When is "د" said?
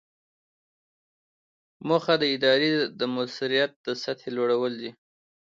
2.21-2.23, 2.99-3.01, 3.85-3.87